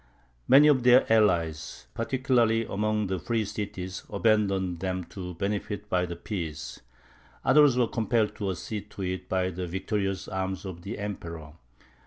Many 0.47 0.67
of 0.67 0.81
their 0.81 1.05
allies, 1.13 1.85
particularly 1.93 2.65
among 2.65 3.05
the 3.05 3.19
free 3.19 3.45
cities, 3.45 4.01
abandoned 4.09 4.79
them 4.79 5.03
to 5.13 5.35
benefit 5.35 5.89
by 5.89 6.07
the 6.07 6.15
peace; 6.15 6.79
others 7.45 7.77
were 7.77 7.85
compelled 7.87 8.35
to 8.37 8.49
accede 8.49 8.89
to 8.89 9.03
it 9.03 9.29
by 9.29 9.51
the 9.51 9.67
victorious 9.67 10.27
arms 10.27 10.65
of 10.65 10.81
the 10.81 10.97
Emperor. 10.97 11.53